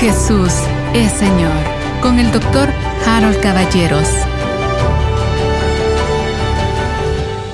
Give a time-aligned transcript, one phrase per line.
[0.00, 0.54] Jesús
[0.94, 1.52] es Señor
[2.00, 2.70] con el doctor
[3.06, 4.08] Harold Caballeros.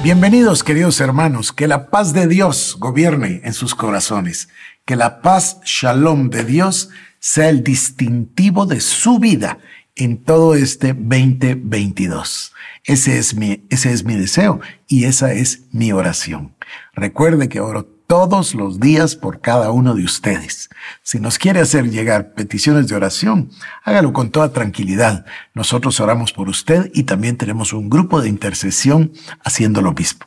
[0.04, 4.48] Bienvenidos queridos hermanos, que la paz de Dios gobierne en sus corazones,
[4.84, 9.58] que la paz shalom de Dios sea el distintivo de su vida
[9.96, 12.52] en todo este 2022.
[12.84, 16.54] Ese es mi, ese es mi deseo y esa es mi oración.
[16.94, 20.70] Recuerde que oro todos los días por cada uno de ustedes.
[21.02, 23.50] Si nos quiere hacer llegar peticiones de oración,
[23.84, 25.26] hágalo con toda tranquilidad.
[25.54, 29.12] Nosotros oramos por usted y también tenemos un grupo de intercesión
[29.44, 30.26] haciendo lo mismo.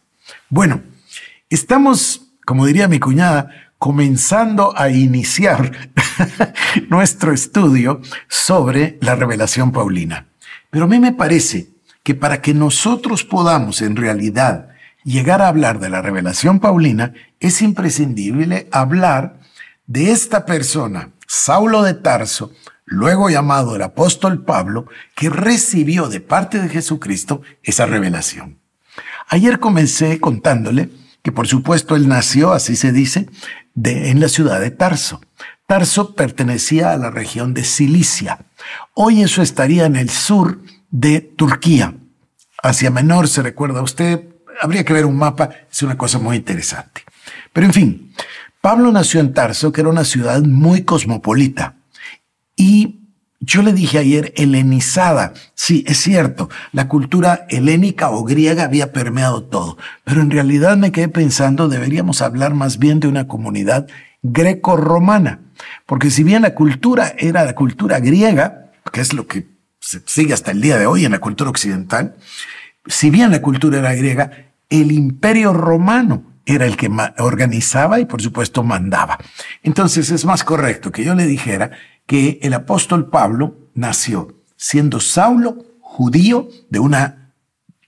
[0.50, 0.82] Bueno,
[1.50, 5.90] estamos, como diría mi cuñada, comenzando a iniciar
[6.90, 10.28] nuestro estudio sobre la revelación paulina.
[10.70, 11.70] Pero a mí me parece
[12.04, 14.70] que para que nosotros podamos en realidad
[15.10, 19.40] llegar a hablar de la revelación paulina, es imprescindible hablar
[19.88, 22.52] de esta persona, Saulo de Tarso,
[22.86, 28.60] luego llamado el apóstol Pablo, que recibió de parte de Jesucristo esa revelación.
[29.28, 30.92] Ayer comencé contándole
[31.24, 33.28] que por supuesto él nació, así se dice,
[33.84, 35.22] en la ciudad de Tarso.
[35.66, 38.46] Tarso pertenecía a la región de Cilicia.
[38.94, 40.62] Hoy eso estaría en el sur
[40.92, 41.96] de Turquía.
[42.62, 44.24] Asia Menor, se recuerda usted,
[44.60, 47.02] habría que ver un mapa, es una cosa muy interesante.
[47.54, 48.14] Pero en fin,
[48.62, 51.76] Pablo nació en Tarso, que era una ciudad muy cosmopolita.
[52.56, 53.00] Y
[53.40, 55.34] yo le dije ayer helenizada.
[55.56, 60.92] Sí, es cierto, la cultura helénica o griega había permeado todo, pero en realidad me
[60.92, 63.88] quedé pensando, deberíamos hablar más bien de una comunidad
[64.22, 65.40] greco-romana,
[65.86, 69.48] porque si bien la cultura era la cultura griega, que es lo que
[69.80, 72.16] se sigue hasta el día de hoy en la cultura occidental,
[72.86, 76.90] si bien la cultura era griega, el imperio romano era el que
[77.20, 79.18] organizaba y por supuesto mandaba.
[79.64, 81.72] Entonces es más correcto que yo le dijera
[82.06, 87.34] que el apóstol Pablo nació siendo Saulo judío de una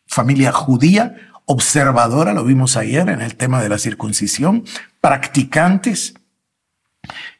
[0.08, 4.64] familia judía observadora, lo vimos ayer en el tema de la circuncisión,
[5.02, 6.14] practicantes,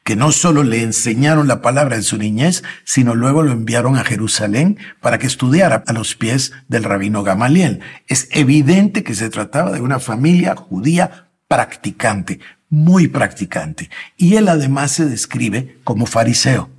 [0.04, 4.04] que no solo le enseñaron la palabra en su niñez, sino luego lo enviaron a
[4.04, 7.80] Jerusalén para que estudiara a los pies del rabino Gamaliel.
[8.08, 14.92] Es evidente que se trataba de una familia judía practicante, muy practicante, y él además
[14.92, 16.70] se describe como fariseo.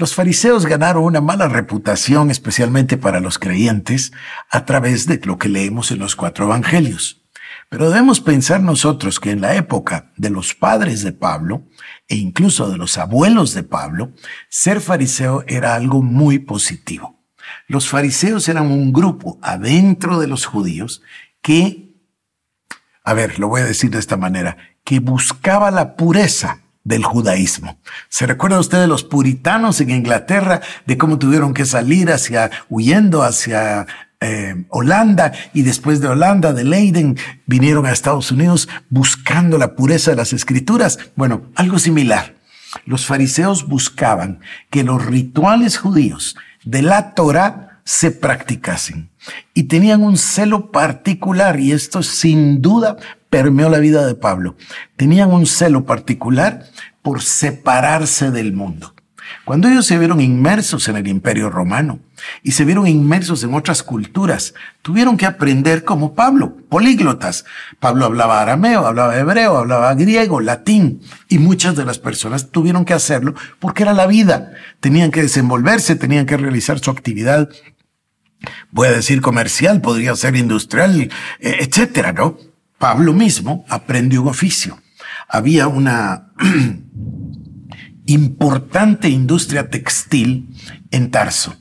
[0.00, 4.12] Los fariseos ganaron una mala reputación, especialmente para los creyentes,
[4.48, 7.19] a través de lo que leemos en los cuatro evangelios.
[7.70, 11.68] Pero debemos pensar nosotros que en la época de los padres de Pablo
[12.08, 14.12] e incluso de los abuelos de Pablo,
[14.48, 17.20] ser fariseo era algo muy positivo.
[17.68, 21.02] Los fariseos eran un grupo adentro de los judíos
[21.40, 21.94] que,
[23.04, 27.78] a ver, lo voy a decir de esta manera, que buscaba la pureza del judaísmo.
[28.08, 33.22] ¿Se recuerda usted de los puritanos en Inglaterra, de cómo tuvieron que salir hacia, huyendo
[33.22, 33.86] hacia
[34.20, 37.16] eh, Holanda y después de Holanda, de Leiden,
[37.46, 40.98] vinieron a Estados Unidos buscando la pureza de las escrituras.
[41.16, 42.34] Bueno, algo similar.
[42.84, 49.10] Los fariseos buscaban que los rituales judíos de la Torah se practicasen
[49.54, 52.96] y tenían un celo particular y esto sin duda
[53.30, 54.56] permeó la vida de Pablo.
[54.96, 56.64] Tenían un celo particular
[57.02, 58.94] por separarse del mundo.
[59.44, 62.00] Cuando ellos se vieron inmersos en el imperio romano
[62.42, 67.44] y se vieron inmersos en otras culturas, tuvieron que aprender como Pablo, políglotas.
[67.78, 72.94] Pablo hablaba arameo, hablaba hebreo, hablaba griego, latín, y muchas de las personas tuvieron que
[72.94, 74.52] hacerlo porque era la vida.
[74.80, 77.48] Tenían que desenvolverse, tenían que realizar su actividad
[78.70, 81.10] voy a decir comercial, podría ser industrial, eh,
[81.40, 82.38] etcétera, ¿no?
[82.78, 84.80] Pablo mismo aprendió un oficio.
[85.28, 86.32] Había una
[88.12, 90.54] importante industria textil
[90.90, 91.56] en Tarso,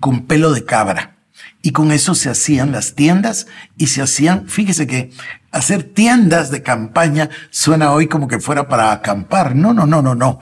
[0.00, 1.16] con pelo de cabra.
[1.64, 3.46] Y con eso se hacían las tiendas
[3.76, 5.12] y se hacían, fíjese que
[5.52, 9.54] hacer tiendas de campaña suena hoy como que fuera para acampar.
[9.54, 10.40] No, no, no, no, no.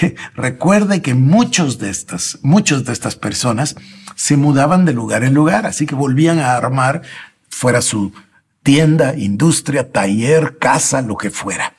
[0.36, 3.74] Recuerde que muchos de estas, muchos de estas personas
[4.14, 7.02] se mudaban de lugar en lugar, así que volvían a armar
[7.48, 8.12] fuera su
[8.62, 11.74] tienda, industria, taller, casa, lo que fuera.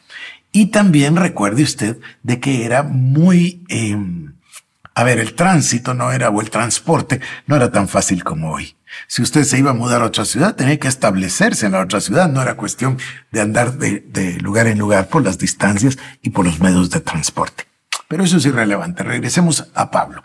[0.52, 3.98] Y también recuerde usted de que era muy, eh,
[4.94, 8.76] a ver, el tránsito no era, o el transporte no era tan fácil como hoy.
[9.08, 12.02] Si usted se iba a mudar a otra ciudad, tenía que establecerse en la otra
[12.02, 12.30] ciudad.
[12.30, 12.98] No era cuestión
[13.32, 17.00] de andar de, de lugar en lugar por las distancias y por los medios de
[17.00, 17.64] transporte.
[18.10, 19.04] Pero eso es irrelevante.
[19.04, 20.24] Regresemos a Pablo.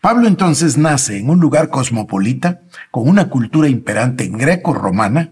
[0.00, 5.30] Pablo entonces nace en un lugar cosmopolita, con una cultura imperante en greco-romana,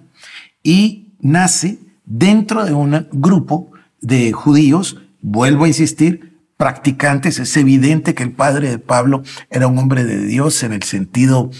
[0.63, 7.39] y nace dentro de un grupo de judíos, vuelvo a insistir, practicantes.
[7.39, 11.51] Es evidente que el padre de Pablo era un hombre de Dios en el sentido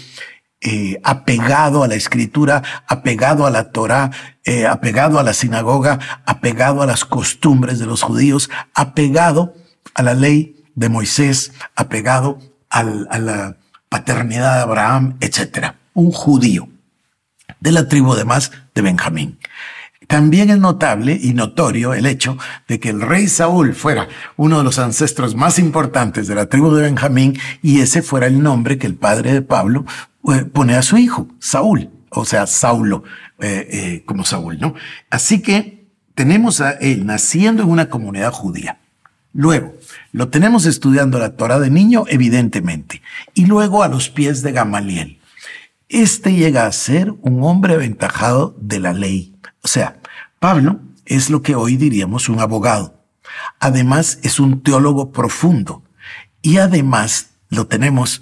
[0.61, 4.11] eh, apegado a la escritura, apegado a la Torah,
[4.43, 9.53] eh, apegado a la sinagoga, apegado a las costumbres de los judíos, apegado
[9.93, 12.39] a la ley de Moisés, apegado
[12.69, 13.57] a la
[13.87, 15.75] paternidad de Abraham, etc.
[15.93, 16.67] Un judío
[17.59, 19.39] de la tribu además de Benjamín.
[20.09, 22.35] También es notable y notorio el hecho
[22.67, 24.07] de que el rey Saúl fuera
[24.37, 28.41] uno de los ancestros más importantes de la tribu de Benjamín y ese fuera el
[28.41, 29.85] nombre que el padre de Pablo
[30.33, 33.03] eh, pone a su hijo, Saúl, o sea, Saulo,
[33.37, 34.73] eh, eh, como Saúl, ¿no?
[35.11, 35.85] Así que
[36.15, 38.79] tenemos a él naciendo en una comunidad judía.
[39.31, 39.75] Luego,
[40.11, 43.03] lo tenemos estudiando la Torah de niño, evidentemente,
[43.35, 45.19] y luego a los pies de Gamaliel.
[45.87, 49.35] Este llega a ser un hombre aventajado de la ley.
[49.61, 49.98] O sea,
[50.39, 53.03] Pablo es lo que hoy diríamos un abogado.
[53.59, 55.83] Además, es un teólogo profundo.
[56.41, 58.21] Y además lo tenemos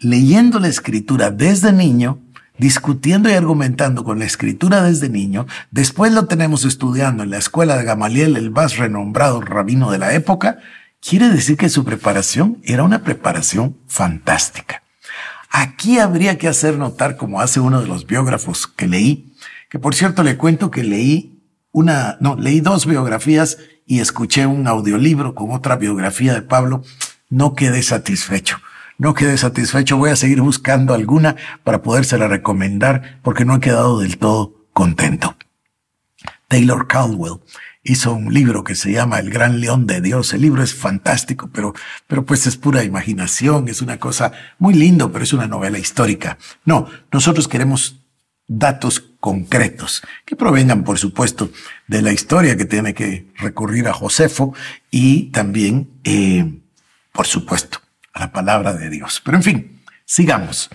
[0.00, 2.20] leyendo la escritura desde niño,
[2.56, 5.46] discutiendo y argumentando con la escritura desde niño.
[5.70, 10.14] Después lo tenemos estudiando en la escuela de Gamaliel, el más renombrado rabino de la
[10.14, 10.58] época.
[11.00, 14.82] Quiere decir que su preparación era una preparación fantástica.
[15.50, 19.34] Aquí habría que hacer notar, como hace uno de los biógrafos que leí,
[19.68, 21.31] que por cierto le cuento que leí
[21.72, 26.84] una, no, leí dos biografías y escuché un audiolibro con otra biografía de Pablo.
[27.28, 28.58] No quedé satisfecho.
[28.98, 29.96] No quedé satisfecho.
[29.96, 35.36] Voy a seguir buscando alguna para podérsela recomendar porque no he quedado del todo contento.
[36.48, 37.40] Taylor Caldwell
[37.82, 40.34] hizo un libro que se llama El Gran León de Dios.
[40.34, 41.74] El libro es fantástico, pero,
[42.06, 46.38] pero pues es pura imaginación, es una cosa muy lindo, pero es una novela histórica.
[46.64, 48.04] No, nosotros queremos
[48.46, 51.52] datos concretos que provengan, por supuesto,
[51.86, 54.52] de la historia que tiene que recurrir a Josefo
[54.90, 56.58] y también, eh,
[57.12, 57.78] por supuesto,
[58.12, 59.22] a la palabra de Dios.
[59.24, 60.70] Pero en fin, sigamos.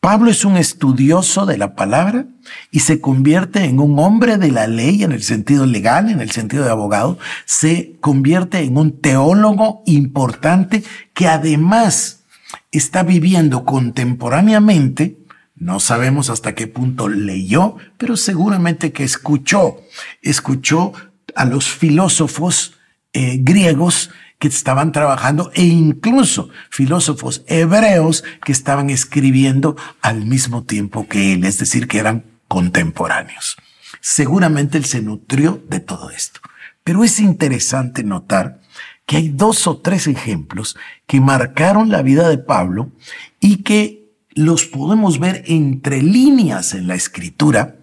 [0.00, 2.26] Pablo es un estudioso de la palabra
[2.72, 6.32] y se convierte en un hombre de la ley en el sentido legal, en el
[6.32, 10.82] sentido de abogado, se convierte en un teólogo importante
[11.14, 12.24] que además
[12.72, 15.18] está viviendo contemporáneamente
[15.56, 19.78] no sabemos hasta qué punto leyó, pero seguramente que escuchó.
[20.22, 20.92] Escuchó
[21.34, 22.74] a los filósofos
[23.12, 31.08] eh, griegos que estaban trabajando e incluso filósofos hebreos que estaban escribiendo al mismo tiempo
[31.08, 33.56] que él, es decir, que eran contemporáneos.
[34.00, 36.40] Seguramente él se nutrió de todo esto.
[36.84, 38.60] Pero es interesante notar
[39.06, 40.76] que hay dos o tres ejemplos
[41.06, 42.92] que marcaron la vida de Pablo
[43.40, 43.95] y que
[44.36, 47.76] los podemos ver entre líneas en la escritura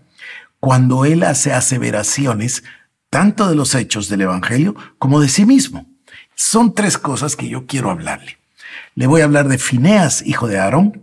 [0.59, 2.63] cuando él hace aseveraciones
[3.09, 5.87] tanto de los hechos del Evangelio como de sí mismo.
[6.35, 8.37] Son tres cosas que yo quiero hablarle.
[8.95, 11.01] Le voy a hablar de Fineas, hijo de Aarón.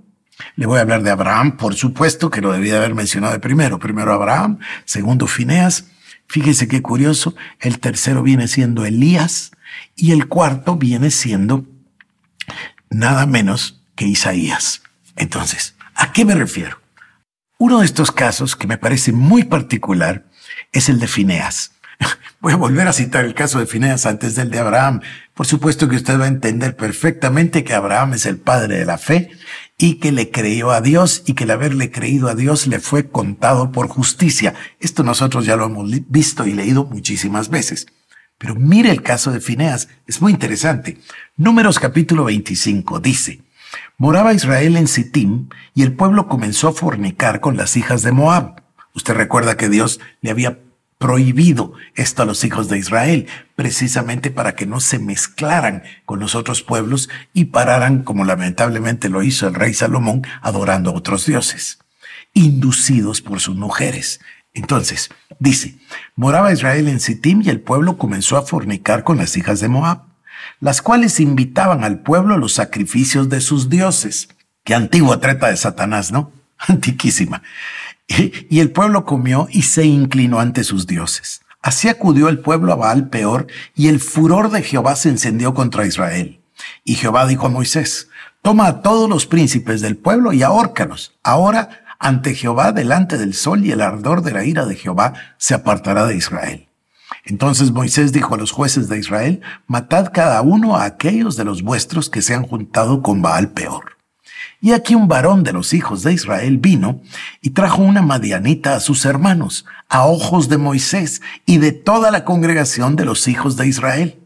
[0.54, 3.80] Le voy a hablar de Abraham, por supuesto, que lo debía haber mencionado de primero.
[3.80, 5.86] Primero Abraham, segundo Fineas.
[6.28, 7.34] Fíjese qué curioso.
[7.58, 9.50] El tercero viene siendo Elías
[9.96, 11.66] y el cuarto viene siendo
[12.88, 14.82] nada menos que Isaías.
[15.20, 16.80] Entonces, ¿a qué me refiero?
[17.58, 20.24] Uno de estos casos que me parece muy particular
[20.72, 21.72] es el de Fineas.
[22.40, 25.02] Voy a volver a citar el caso de Fineas antes del de Abraham.
[25.34, 28.96] Por supuesto que usted va a entender perfectamente que Abraham es el padre de la
[28.96, 29.30] fe
[29.76, 33.10] y que le creyó a Dios y que el haberle creído a Dios le fue
[33.10, 34.54] contado por justicia.
[34.78, 37.88] Esto nosotros ya lo hemos visto y leído muchísimas veces.
[38.38, 40.96] Pero mire el caso de Fineas, es muy interesante.
[41.36, 43.42] Números capítulo 25 dice,
[43.98, 48.62] Moraba Israel en Sittim y el pueblo comenzó a fornicar con las hijas de Moab.
[48.94, 50.58] Usted recuerda que Dios le había
[50.98, 56.34] prohibido esto a los hijos de Israel, precisamente para que no se mezclaran con los
[56.34, 61.78] otros pueblos y pararan, como lamentablemente lo hizo el rey Salomón, adorando a otros dioses,
[62.34, 64.20] inducidos por sus mujeres.
[64.52, 65.08] Entonces,
[65.38, 65.78] dice,
[66.16, 70.09] moraba Israel en Sittim y el pueblo comenzó a fornicar con las hijas de Moab
[70.60, 74.28] las cuales invitaban al pueblo los sacrificios de sus dioses.
[74.64, 76.32] Qué antigua treta de Satanás, ¿no?
[76.58, 77.42] Antiquísima.
[78.06, 81.42] Y, el pueblo comió y se inclinó ante sus dioses.
[81.62, 85.86] Así acudió el pueblo a Baal peor, y el furor de Jehová se encendió contra
[85.86, 86.40] Israel.
[86.84, 88.08] Y Jehová dijo a Moisés,
[88.42, 91.12] toma a todos los príncipes del pueblo y ahórcalos.
[91.22, 95.54] Ahora ante Jehová delante del sol y el ardor de la ira de Jehová se
[95.54, 96.69] apartará de Israel.
[97.24, 101.62] Entonces Moisés dijo a los jueces de Israel, matad cada uno a aquellos de los
[101.62, 103.96] vuestros que se han juntado con Baal peor.
[104.62, 107.00] Y aquí un varón de los hijos de Israel vino
[107.40, 112.24] y trajo una madianita a sus hermanos, a ojos de Moisés y de toda la
[112.24, 114.16] congregación de los hijos de Israel.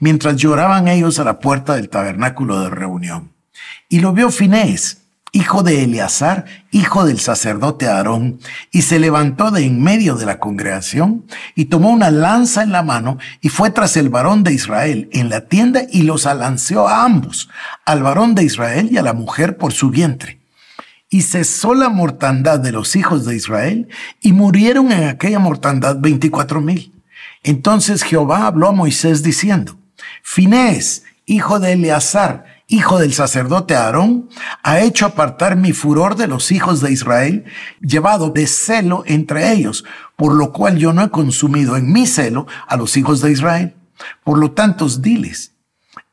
[0.00, 3.32] mientras lloraban ellos a la puerta del tabernáculo de reunión.
[3.88, 4.99] Y lo vio Finés,
[5.32, 10.38] hijo de Eleazar, hijo del sacerdote Aarón, y se levantó de en medio de la
[10.38, 15.08] congregación y tomó una lanza en la mano y fue tras el varón de Israel
[15.12, 17.48] en la tienda y los alanceó a ambos,
[17.84, 20.40] al varón de Israel y a la mujer por su vientre.
[21.08, 23.88] Y cesó la mortandad de los hijos de Israel
[24.20, 26.92] y murieron en aquella mortandad veinticuatro mil.
[27.42, 29.76] Entonces Jehová habló a Moisés diciendo,
[30.22, 34.28] Finés, hijo de Eleazar, hijo del sacerdote Aarón,
[34.62, 37.44] ha hecho apartar mi furor de los hijos de Israel,
[37.80, 39.84] llevado de celo entre ellos,
[40.16, 43.74] por lo cual yo no he consumido en mi celo a los hijos de Israel.
[44.24, 45.52] Por lo tanto, diles,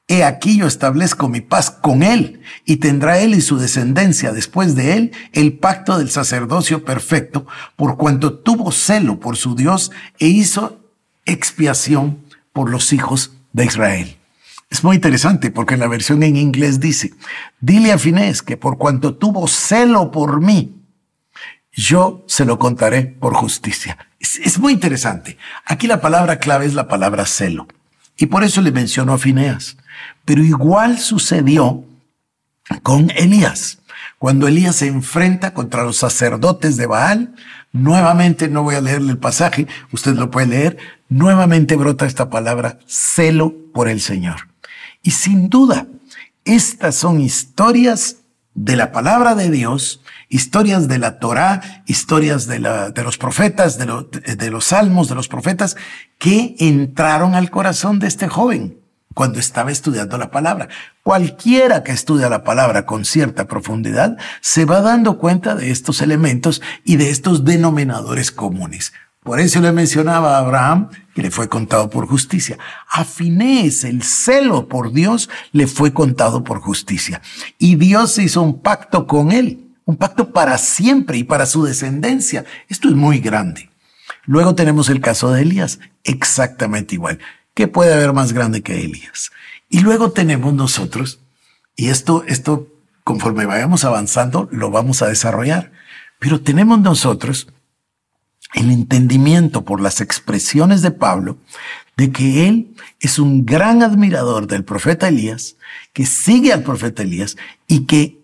[0.08, 4.76] he aquí yo establezco mi paz con él, y tendrá él y su descendencia después
[4.76, 7.46] de él el pacto del sacerdocio perfecto,
[7.76, 10.80] por cuanto tuvo celo por su Dios e hizo
[11.26, 12.18] expiación
[12.52, 14.17] por los hijos de Israel.
[14.70, 17.14] Es muy interesante porque en la versión en inglés dice,
[17.60, 20.78] dile a Finés que por cuanto tuvo celo por mí,
[21.72, 23.98] yo se lo contaré por justicia.
[24.20, 25.38] Es, muy interesante.
[25.66, 27.68] Aquí la palabra clave es la palabra celo.
[28.18, 29.78] Y por eso le mencionó a Fineas.
[30.26, 31.86] Pero igual sucedió
[32.82, 33.78] con Elías.
[34.18, 37.36] Cuando Elías se enfrenta contra los sacerdotes de Baal,
[37.72, 42.80] nuevamente, no voy a leerle el pasaje, usted lo puede leer, nuevamente brota esta palabra,
[42.88, 44.48] celo por el Señor.
[45.08, 45.88] Y sin duda,
[46.44, 48.18] estas son historias
[48.56, 53.86] de la palabra de Dios, historias de la Torá, historias de, los profetas, de,
[54.36, 55.78] de los salmos, de los profetas,
[56.18, 58.82] que entraron al corazón de este joven
[59.14, 60.68] cuando estaba estudiando la palabra.
[61.04, 66.62] Cualquiera que estudia la palabra con cierta profundidad se va dando cuenta de estos elementos
[66.84, 68.92] y de estos denominadores comunes.
[69.28, 72.58] Por eso le mencionaba a Abraham que le fue contado por justicia.
[72.90, 77.22] A Finés, el celo por Dios, le fue contado por justicia.
[77.60, 82.46] Y Dios hizo un pacto con él, un pacto para siempre y para su descendencia.
[82.70, 83.70] Esto es muy grande.
[84.24, 87.20] Luego tenemos el caso de Elías, exactamente igual.
[87.54, 89.32] ¿Qué puede haber más grande que Elías?
[89.68, 91.20] Y luego tenemos nosotros,
[91.76, 92.70] y esto, esto,
[93.04, 95.74] conforme vayamos avanzando, lo vamos a desarrollar.
[96.18, 97.50] Pero tenemos nosotros
[98.54, 101.38] el entendimiento por las expresiones de Pablo
[101.98, 105.56] de que él es un gran admirador del profeta Elías,
[105.94, 107.38] que sigue al profeta Elías
[107.68, 108.20] y que,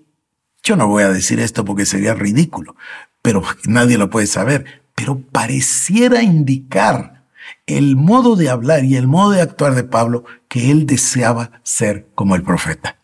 [0.63, 2.75] yo no voy a decir esto porque sería ridículo,
[3.21, 7.23] pero nadie lo puede saber, pero pareciera indicar
[7.65, 12.07] el modo de hablar y el modo de actuar de Pablo que él deseaba ser
[12.13, 12.97] como el profeta.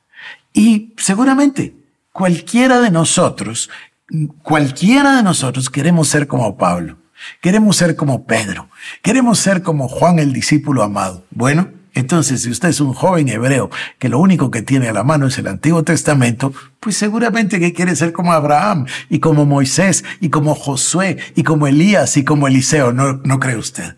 [0.54, 1.76] Y seguramente
[2.12, 3.70] cualquiera de nosotros,
[4.44, 6.99] cualquiera de nosotros queremos ser como Pablo.
[7.42, 8.70] Queremos ser como Pedro.
[9.02, 11.26] Queremos ser como Juan el discípulo amado.
[11.32, 15.04] Bueno, entonces si usted es un joven hebreo que lo único que tiene a la
[15.04, 20.04] mano es el Antiguo Testamento, pues seguramente que quiere ser como Abraham y como Moisés
[20.20, 22.94] y como Josué y como Elías y como Eliseo.
[22.94, 23.96] ¿No, no cree usted?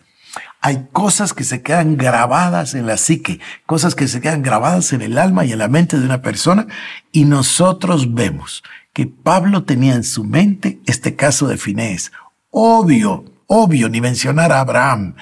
[0.60, 5.02] Hay cosas que se quedan grabadas en la psique, cosas que se quedan grabadas en
[5.02, 6.68] el alma y en la mente de una persona
[7.10, 8.62] y nosotros vemos
[8.92, 12.12] que Pablo tenía en su mente este caso de Finés,
[12.52, 15.16] obvio, obvio, ni mencionar a Abraham,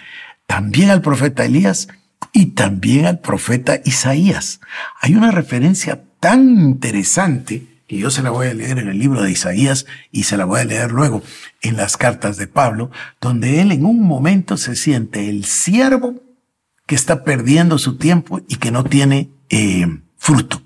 [0.46, 1.88] también al profeta Elías
[2.32, 4.60] y también al profeta Isaías.
[5.00, 9.22] Hay una referencia tan interesante que yo se la voy a leer en el libro
[9.22, 11.22] de Isaías y se la voy a leer luego
[11.62, 16.20] en las cartas de Pablo, donde él en un momento se siente el siervo
[16.86, 19.86] que está perdiendo su tiempo y que no tiene eh,
[20.18, 20.62] fruto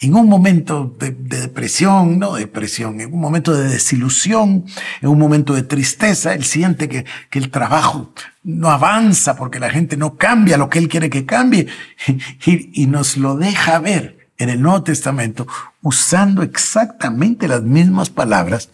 [0.00, 4.64] en un momento de, depresión, no depresión, en un momento de desilusión,
[5.02, 9.68] en un momento de tristeza, él siente que, que el trabajo no avanza porque la
[9.68, 11.66] gente no cambia lo que él quiere que cambie
[12.46, 15.46] y, y nos lo deja ver en el Nuevo Testamento
[15.82, 18.70] usando exactamente las mismas palabras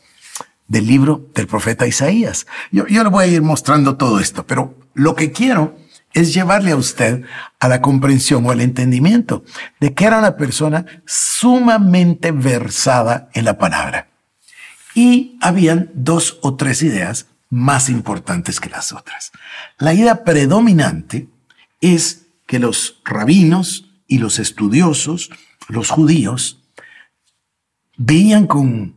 [0.69, 2.47] del libro del profeta Isaías.
[2.71, 5.77] Yo, yo le voy a ir mostrando todo esto, pero lo que quiero
[6.17, 7.25] es llevarle a usted
[7.61, 9.45] a la comprensión o al entendimiento
[9.81, 14.09] de que era una persona sumamente versada en la palabra.
[14.95, 19.31] Y habían dos o tres ideas más importantes que las otras.
[19.79, 21.29] La idea predominante
[21.83, 25.31] es que los rabinos y los estudiosos,
[25.69, 26.63] los judíos,
[27.99, 28.97] veían con,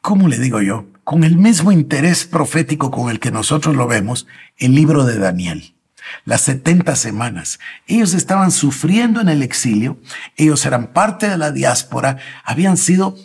[0.00, 0.86] ¿cómo le digo yo?
[1.04, 5.74] Con el mismo interés profético con el que nosotros lo vemos, el libro de Daniel
[6.24, 7.58] las 70 semanas.
[7.86, 9.98] Ellos estaban sufriendo en el exilio,
[10.36, 13.16] ellos eran parte de la diáspora, habían sido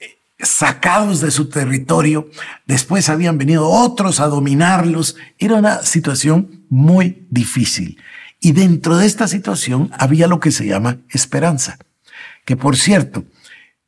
[0.00, 2.30] eh, sacados de su territorio,
[2.66, 8.00] después habían venido otros a dominarlos, era una situación muy difícil.
[8.40, 11.78] Y dentro de esta situación había lo que se llama esperanza.
[12.44, 13.24] Que por cierto,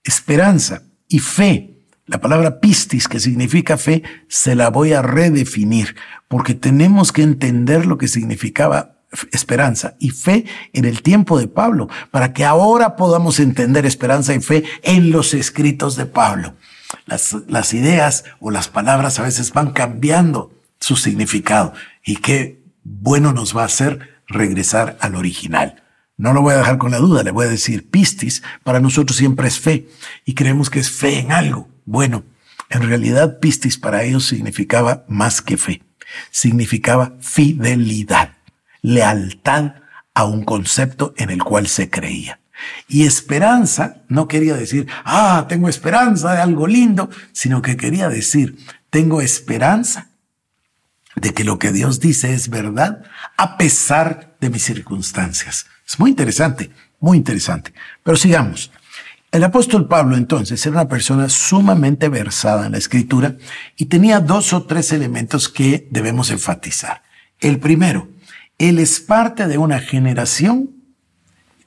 [0.04, 1.73] esperanza y fe
[2.06, 5.96] la palabra pistis, que significa fe, se la voy a redefinir,
[6.28, 8.94] porque tenemos que entender lo que significaba
[9.32, 14.40] esperanza y fe en el tiempo de Pablo, para que ahora podamos entender esperanza y
[14.40, 16.54] fe en los escritos de Pablo.
[17.06, 21.72] Las, las ideas o las palabras a veces van cambiando su significado
[22.04, 25.82] y qué bueno nos va a hacer regresar al original.
[26.16, 29.16] No lo voy a dejar con la duda, le voy a decir pistis, para nosotros
[29.16, 29.88] siempre es fe
[30.24, 31.73] y creemos que es fe en algo.
[31.84, 32.24] Bueno,
[32.70, 35.82] en realidad pistis para ellos significaba más que fe,
[36.30, 38.34] significaba fidelidad,
[38.82, 39.74] lealtad
[40.14, 42.40] a un concepto en el cual se creía.
[42.88, 48.56] Y esperanza no quería decir, ah, tengo esperanza de algo lindo, sino que quería decir,
[48.90, 50.08] tengo esperanza
[51.16, 53.02] de que lo que Dios dice es verdad
[53.36, 55.66] a pesar de mis circunstancias.
[55.86, 57.72] Es muy interesante, muy interesante.
[58.02, 58.70] Pero sigamos.
[59.34, 63.34] El apóstol Pablo entonces era una persona sumamente versada en la escritura
[63.76, 67.02] y tenía dos o tres elementos que debemos enfatizar.
[67.40, 68.06] El primero,
[68.58, 70.70] él es parte de una generación.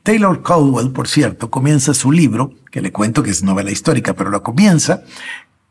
[0.01, 4.29] Taylor Caldwell, por cierto, comienza su libro, que le cuento que es novela histórica, pero
[4.29, 5.03] lo comienza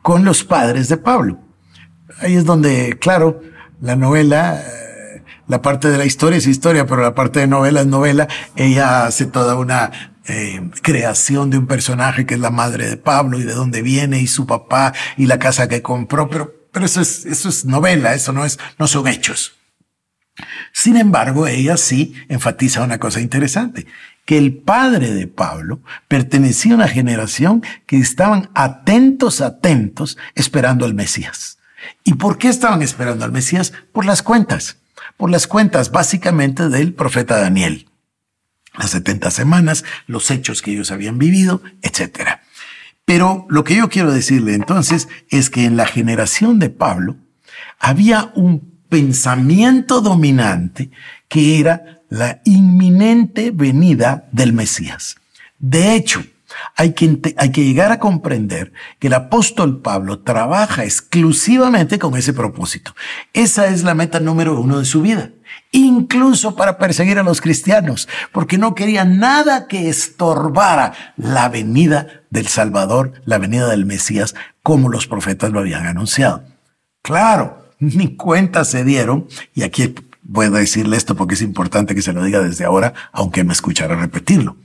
[0.02, 1.38] con los padres de Pablo.
[2.20, 3.40] Ahí es donde, claro,
[3.80, 4.62] la novela
[5.48, 8.26] la parte de la historia es historia, pero la parte de novela es novela.
[8.56, 13.38] Ella hace toda una eh, creación de un personaje que es la madre de Pablo
[13.38, 17.00] y de dónde viene y su papá y la casa que compró, pero, pero eso
[17.00, 19.54] es, eso es novela, eso no es, no son hechos.
[20.72, 23.86] Sin embargo, ella sí enfatiza una cosa interesante,
[24.26, 30.94] que el padre de Pablo pertenecía a una generación que estaban atentos, atentos, esperando al
[30.94, 31.58] Mesías.
[32.04, 33.72] ¿Y por qué estaban esperando al Mesías?
[33.92, 34.78] Por las cuentas
[35.16, 37.88] por las cuentas básicamente del profeta Daniel.
[38.78, 42.40] Las 70 semanas, los hechos que ellos habían vivido, etc.
[43.04, 47.16] Pero lo que yo quiero decirle entonces es que en la generación de Pablo
[47.78, 50.90] había un pensamiento dominante
[51.28, 55.16] que era la inminente venida del Mesías.
[55.58, 56.24] De hecho,
[56.76, 62.32] hay que, hay que llegar a comprender que el apóstol Pablo trabaja exclusivamente con ese
[62.32, 62.94] propósito.
[63.32, 65.30] Esa es la meta número uno de su vida
[65.72, 72.46] incluso para perseguir a los cristianos, porque no quería nada que estorbara la venida del
[72.46, 76.42] Salvador, la venida del Mesías, como los profetas lo habían anunciado.
[77.02, 82.02] Claro, ni cuenta se dieron, y aquí voy a decirle esto porque es importante que
[82.02, 84.56] se lo diga desde ahora, aunque me escuchara repetirlo.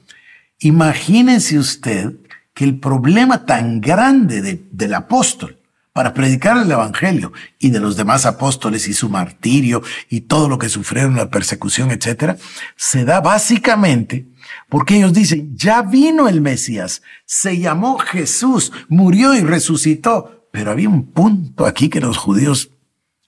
[0.60, 2.14] Imagínense usted
[2.54, 5.61] que el problema tan grande del apóstol
[5.94, 10.58] para predicar el Evangelio y de los demás apóstoles y su martirio y todo lo
[10.58, 12.38] que sufrieron la persecución, etcétera,
[12.76, 14.28] se da básicamente
[14.70, 20.48] porque ellos dicen, ya vino el Mesías, se llamó Jesús, murió y resucitó.
[20.52, 22.72] Pero había un punto aquí que los judíos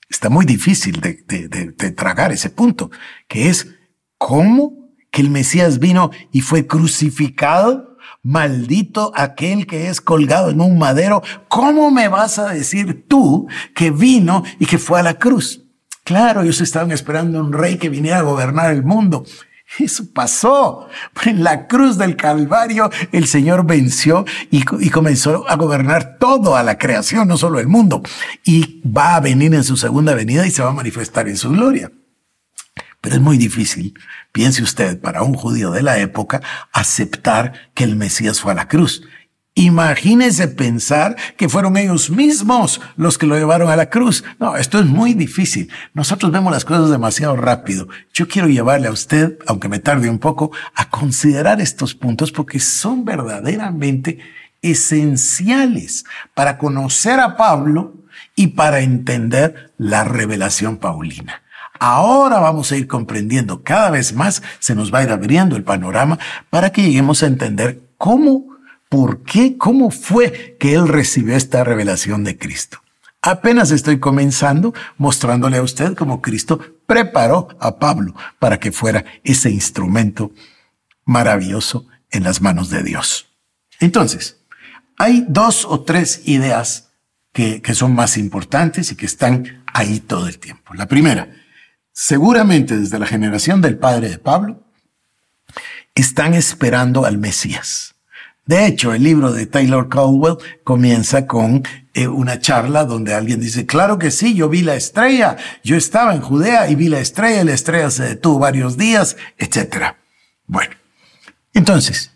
[0.09, 2.91] está muy difícil de, de tragar ese punto,
[3.27, 3.67] que es
[4.17, 7.92] cómo que el Mesías vino y fue crucificado?
[8.23, 11.21] Maldito aquel que es colgado en un madero.
[11.49, 15.65] ¿Cómo me vas a decir tú que vino y que fue a la cruz?
[16.05, 19.25] Claro, ellos estaban esperando un rey que viniera a gobernar el mundo.
[19.77, 20.87] Eso pasó.
[21.25, 26.63] En la cruz del Calvario el Señor venció y, y, comenzó a gobernar todo a
[26.63, 28.03] la creación, no solo el mundo.
[28.45, 31.49] Y va a venir en su segunda venida y se va a manifestar en su
[31.49, 31.91] gloria.
[33.03, 33.99] Pero es muy difícil,
[34.31, 38.69] piense usted, para un judío de la época, aceptar que el Mesías fue a la
[38.69, 39.03] cruz.
[39.55, 44.23] Imagínese pensar que fueron ellos mismos los que lo llevaron a la cruz.
[44.39, 45.69] No, esto es muy difícil.
[45.93, 47.89] Nosotros vemos las cosas demasiado rápido.
[48.13, 52.61] Yo quiero llevarle a usted, aunque me tarde un poco, a considerar estos puntos porque
[52.61, 54.19] son verdaderamente
[54.61, 61.43] esenciales para conocer a Pablo y para entender la revelación paulina.
[61.79, 65.63] Ahora vamos a ir comprendiendo cada vez más, se nos va a ir abriendo el
[65.63, 68.45] panorama para que lleguemos a entender cómo,
[68.89, 72.79] por qué, cómo fue que él recibió esta revelación de Cristo.
[73.21, 79.49] Apenas estoy comenzando mostrándole a usted cómo Cristo preparó a Pablo para que fuera ese
[79.49, 80.31] instrumento
[81.05, 83.27] maravilloso en las manos de Dios.
[83.79, 84.41] Entonces,
[84.97, 86.89] hay dos o tres ideas
[87.31, 90.73] que, que son más importantes y que están ahí todo el tiempo.
[90.73, 91.29] La primera,
[91.93, 94.59] seguramente desde la generación del padre de Pablo,
[95.95, 97.95] están esperando al Mesías.
[98.45, 103.65] De hecho, el libro de Taylor Caldwell comienza con eh, una charla donde alguien dice,
[103.65, 107.41] claro que sí, yo vi la estrella, yo estaba en Judea y vi la estrella,
[107.41, 109.93] y la estrella se detuvo varios días, etc.
[110.45, 110.75] Bueno,
[111.53, 112.11] entonces,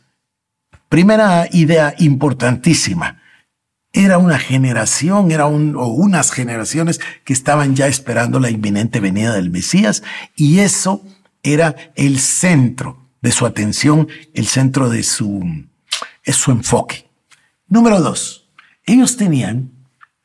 [0.90, 3.17] primera idea importantísima.
[3.98, 9.50] Era una generación, era o unas generaciones que estaban ya esperando la inminente venida del
[9.50, 10.04] Mesías
[10.36, 11.04] y eso
[11.42, 15.44] era el centro de su atención, el centro de su,
[16.28, 17.10] su enfoque.
[17.70, 18.48] Número dos,
[18.86, 19.72] ellos tenían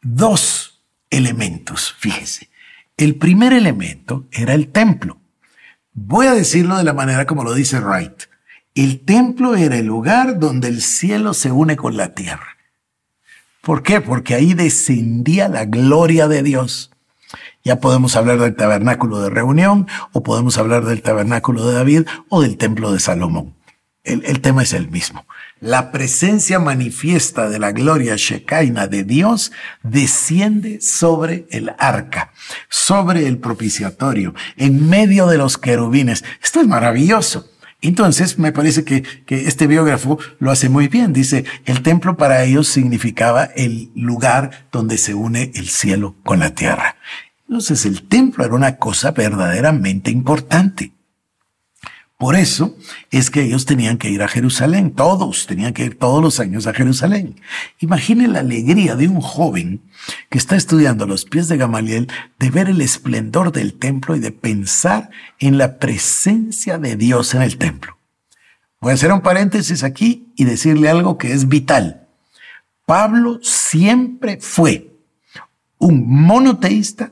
[0.03, 2.51] dos elementos, fíjese.
[2.99, 5.17] El primer elemento era el templo.
[5.95, 8.25] Voy a decirlo de la manera como lo dice Wright.
[8.75, 12.52] El templo era el lugar donde el cielo se une con la tierra.
[13.62, 14.01] ¿Por qué?
[14.01, 16.90] Porque ahí descendía la gloria de Dios.
[17.64, 22.42] Ya podemos hablar del tabernáculo de reunión, o podemos hablar del tabernáculo de David, o
[22.42, 23.55] del templo de Salomón.
[24.03, 25.27] El, tema es el mismo.
[25.61, 29.53] La presencia manifiesta de la gloria shekinah de Dios
[29.85, 32.33] desciende sobre el arca,
[32.68, 36.25] sobre el propiciatorio, en medio de los querubines.
[36.42, 37.48] Esto es maravilloso.
[37.83, 41.12] Entonces, me parece que, que, este biógrafo lo hace muy bien.
[41.12, 46.55] Dice, el templo para ellos significaba el lugar donde se une el cielo con la
[46.55, 46.97] tierra.
[47.49, 50.92] Entonces, el templo era una cosa verdaderamente importante.
[52.23, 52.77] Por eso
[53.11, 56.69] es que ellos tenían que ir a Jerusalén, todos tenían que ir todos los años
[56.69, 57.41] a Jerusalén.
[57.81, 59.83] Imagine la alegría de un joven
[60.31, 62.07] que está estudiando a los pies de Gamaliel
[62.39, 67.43] de ver el esplendor del templo y de pensar en la presencia de Dios en
[67.43, 67.99] el templo.
[68.81, 72.07] Voy a hacer un paréntesis aquí y decirle algo que es vital.
[72.87, 74.93] Pablo siempre fue
[75.79, 77.11] un monoteísta,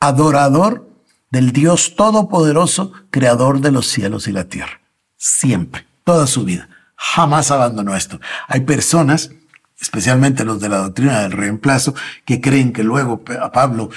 [0.00, 0.95] adorador
[1.36, 4.80] del Dios Todopoderoso, creador de los cielos y la tierra.
[5.18, 6.70] Siempre, toda su vida.
[6.96, 8.18] Jamás abandonó esto.
[8.48, 9.32] Hay personas,
[9.78, 11.94] especialmente los de la doctrina del reemplazo,
[12.24, 13.22] que creen que luego
[13.52, 13.90] Pablo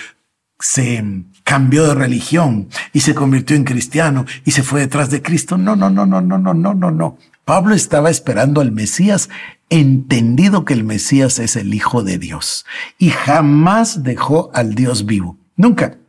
[0.60, 5.58] se cambió de religión y se convirtió en cristiano y se fue detrás de Cristo.
[5.58, 7.18] No, no, no, no, no, no, no, no, no.
[7.46, 9.30] Pablo estaba esperando al Mesías,
[9.70, 12.66] entendido que el Mesías es el Hijo de Dios
[12.98, 15.38] y jamás dejó al Dios vivo.
[15.56, 16.00] Nunca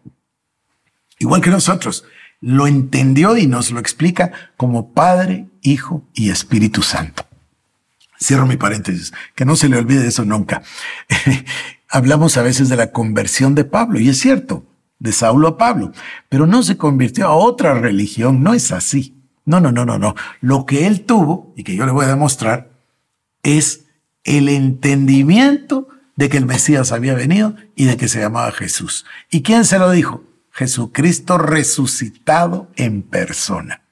[1.21, 2.05] igual que nosotros,
[2.41, 7.25] lo entendió y nos lo explica como Padre, Hijo y Espíritu Santo.
[8.19, 10.63] Cierro mi paréntesis, que no se le olvide eso nunca.
[11.89, 14.67] Hablamos a veces de la conversión de Pablo, y es cierto,
[14.99, 15.93] de Saulo a Pablo,
[16.29, 19.17] pero no se convirtió a otra religión, no es así.
[19.47, 20.15] No, no, no, no, no.
[20.41, 22.71] Lo que él tuvo, y que yo le voy a demostrar,
[23.43, 23.87] es
[24.25, 29.07] el entendimiento de que el Mesías había venido y de que se llamaba Jesús.
[29.31, 30.23] ¿Y quién se lo dijo?
[30.53, 33.83] Jesucristo resucitado en persona.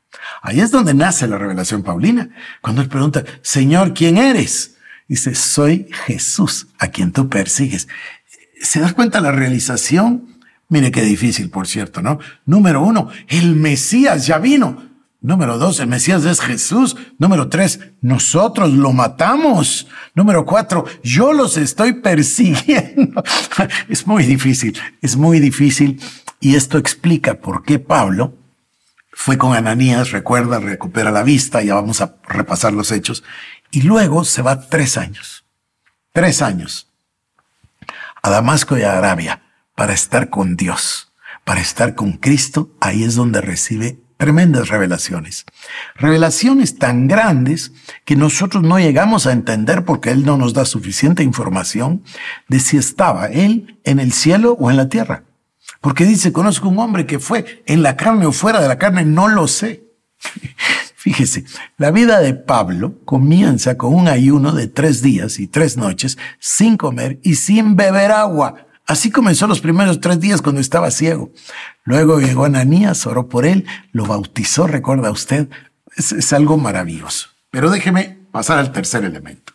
[0.42, 2.30] Ahí es donde nace la revelación paulina.
[2.60, 4.76] Cuando él pregunta, Señor, ¿quién eres?
[5.08, 7.88] Dice, soy Jesús, a quien tú persigues.
[8.60, 10.38] ¿Se da cuenta la realización?
[10.68, 12.18] Mire qué difícil, por cierto, ¿no?
[12.44, 14.86] Número uno, el Mesías ya vino.
[15.20, 16.96] Número dos, el Mesías es Jesús.
[17.18, 19.88] Número tres, nosotros lo matamos.
[20.14, 23.24] Número cuatro, yo los estoy persiguiendo.
[23.88, 26.00] es muy difícil, es muy difícil.
[26.40, 28.34] Y esto explica por qué Pablo
[29.12, 33.24] fue con Ananías, recuerda, recupera la vista, ya vamos a repasar los hechos,
[33.70, 35.44] y luego se va tres años,
[36.12, 36.88] tres años
[38.22, 39.42] a Damasco y a Arabia
[39.74, 41.12] para estar con Dios,
[41.44, 45.46] para estar con Cristo, ahí es donde recibe tremendas revelaciones.
[45.94, 47.72] Revelaciones tan grandes
[48.04, 52.02] que nosotros no llegamos a entender porque Él no nos da suficiente información
[52.48, 55.24] de si estaba Él en el cielo o en la tierra.
[55.80, 59.04] Porque dice, conozco un hombre que fue en la carne o fuera de la carne,
[59.04, 59.84] no lo sé.
[60.96, 61.44] Fíjese,
[61.76, 66.76] la vida de Pablo comienza con un ayuno de tres días y tres noches sin
[66.76, 68.66] comer y sin beber agua.
[68.86, 71.30] Así comenzó los primeros tres días cuando estaba ciego.
[71.84, 75.48] Luego llegó Ananías, oró por él, lo bautizó, recuerda usted.
[75.96, 77.28] Es, es algo maravilloso.
[77.50, 79.52] Pero déjeme pasar al tercer elemento.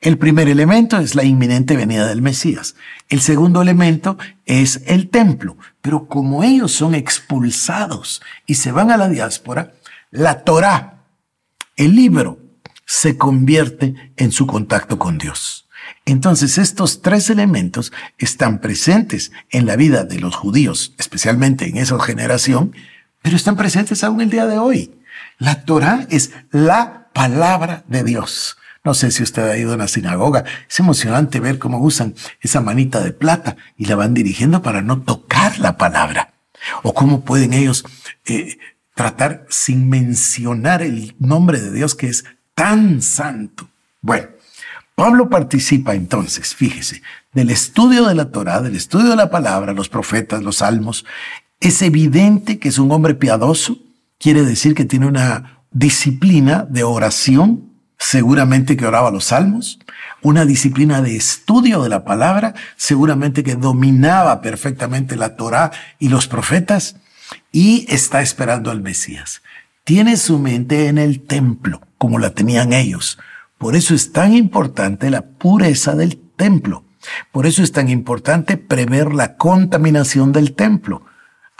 [0.00, 2.74] El primer elemento es la inminente venida del Mesías.
[3.10, 5.58] El segundo elemento es el templo.
[5.82, 9.74] Pero como ellos son expulsados y se van a la diáspora,
[10.10, 11.04] la Torah,
[11.76, 12.38] el libro,
[12.86, 15.68] se convierte en su contacto con Dios.
[16.06, 22.00] Entonces estos tres elementos están presentes en la vida de los judíos, especialmente en esa
[22.00, 22.74] generación,
[23.20, 24.94] pero están presentes aún el día de hoy.
[25.38, 28.56] La Torah es la palabra de Dios.
[28.82, 30.44] No sé si usted ha ido a una sinagoga.
[30.68, 35.02] Es emocionante ver cómo usan esa manita de plata y la van dirigiendo para no
[35.02, 36.32] tocar la palabra.
[36.82, 37.84] O cómo pueden ellos
[38.26, 38.58] eh,
[38.94, 43.68] tratar sin mencionar el nombre de Dios que es tan santo.
[44.00, 44.28] Bueno,
[44.94, 49.88] Pablo participa entonces, fíjese, del estudio de la Torah, del estudio de la palabra, los
[49.88, 51.06] profetas, los salmos.
[51.60, 53.78] Es evidente que es un hombre piadoso,
[54.18, 57.69] quiere decir que tiene una disciplina de oración,
[58.00, 59.78] seguramente que oraba los salmos,
[60.22, 66.26] una disciplina de estudio de la palabra, seguramente que dominaba perfectamente la Torah y los
[66.26, 66.96] profetas,
[67.52, 69.42] y está esperando al Mesías.
[69.84, 73.18] Tiene su mente en el templo, como la tenían ellos.
[73.58, 76.84] Por eso es tan importante la pureza del templo.
[77.32, 81.02] Por eso es tan importante prever la contaminación del templo.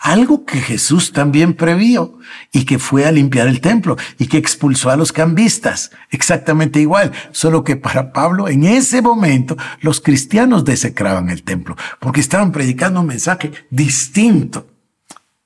[0.02, 2.18] Algo que Jesús también previó
[2.52, 5.90] y que fue a limpiar el templo y que expulsó a los cambistas.
[6.10, 12.20] Exactamente igual, solo que para Pablo en ese momento los cristianos desecraban el templo porque
[12.20, 14.66] estaban predicando un mensaje distinto.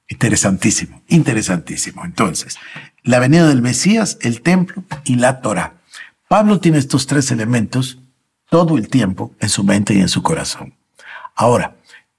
[0.08, 2.04] Interesantísimo, interesantísimo.
[2.04, 2.56] Entonces,
[3.02, 5.74] la venida del Mesías, el templo y la Torah.
[6.28, 7.98] Pablo tiene estos tres elementos
[8.50, 10.74] todo el tiempo en su mente y en su corazón.
[11.34, 11.74] Ahora,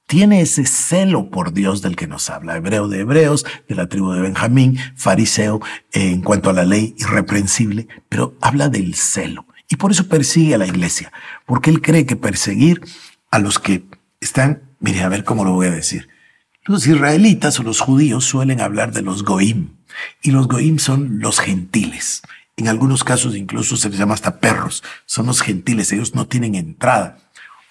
[0.08, 4.12] tiene ese celo por Dios del que nos habla, hebreo de hebreos, de la tribu
[4.12, 9.46] de Benjamín, fariseo en cuanto a la ley irreprensible, pero habla del celo.
[9.68, 11.12] Y por eso persigue a la iglesia,
[11.46, 12.82] porque él cree que perseguir
[13.32, 13.86] a los que
[14.20, 16.08] están, mire, a ver cómo lo voy a decir.
[16.66, 19.78] Los israelitas o los judíos suelen hablar de los goim,
[20.22, 22.22] y los goim son los gentiles.
[22.58, 26.56] En algunos casos incluso se les llama hasta perros, son los gentiles, ellos no tienen
[26.56, 27.25] entrada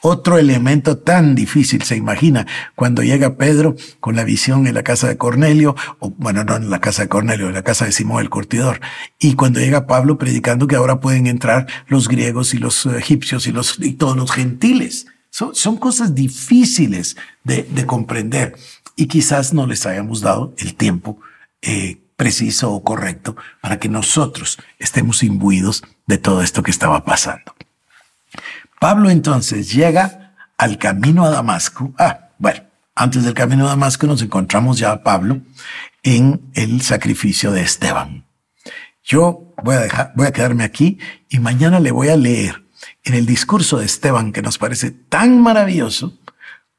[0.07, 5.09] otro elemento tan difícil, se imagina, cuando llega Pedro con la visión en la casa
[5.09, 8.21] de Cornelio, o bueno, no en la casa de Cornelio, en la casa de Simón
[8.21, 8.83] el Curtidor,
[9.19, 13.53] y cuando llega Pablo predicando que ahora pueden entrar los griegos y los egipcios y,
[13.53, 15.07] los, y todos los gentiles.
[15.31, 18.57] Son, son cosas difíciles de, de, comprender
[18.97, 21.19] y quizás no les hayamos dado el tiempo
[21.63, 27.55] eh, preciso o correcto para que nosotros estemos imbuidos de todo esto que estaba pasando.
[28.85, 31.95] Pablo entonces llega al camino a Damasco.
[31.99, 35.41] Ah, bueno, antes del camino a Damasco nos encontramos ya a Pablo
[36.03, 38.27] en el sacrificio de Esteban.
[39.03, 40.99] Yo voy a dejar, voy a quedarme aquí
[41.31, 42.67] y mañana le voy a leer
[43.05, 46.19] en el discurso de Esteban que nos parece tan maravilloso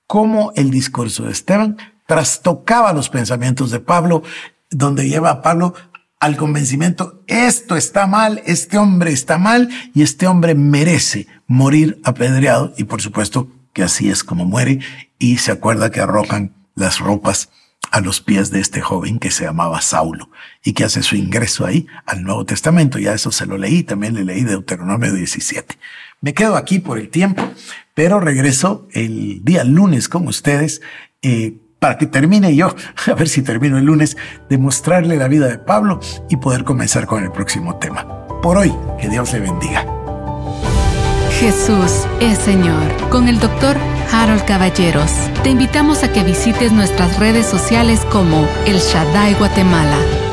[0.05, 4.21] como el discurso de Esteban trastocaba los pensamientos de Pablo,
[4.69, 5.73] donde lleva a Pablo
[6.19, 12.73] al convencimiento, esto está mal, este hombre está mal y este hombre merece morir apedreado
[12.77, 14.79] y por supuesto que así es como muere
[15.19, 17.49] y se acuerda que arrojan las ropas
[17.91, 20.29] a los pies de este joven que se llamaba Saulo
[20.63, 22.99] y que hace su ingreso ahí al Nuevo Testamento.
[22.99, 25.77] Ya eso se lo leí, también le leí Deuteronomio 17.
[26.21, 27.43] Me quedo aquí por el tiempo,
[27.93, 30.81] pero regreso el día lunes con ustedes
[31.21, 32.75] eh, para que termine yo,
[33.07, 34.17] a ver si termino el lunes,
[34.49, 38.05] de mostrarle la vida de Pablo y poder comenzar con el próximo tema.
[38.41, 39.85] Por hoy, que Dios le bendiga.
[41.39, 43.09] Jesús es Señor.
[43.09, 43.75] Con el doctor
[44.11, 45.11] Harold Caballeros.
[45.43, 50.24] Te invitamos a que visites nuestras redes sociales como El Shaddai Guatemala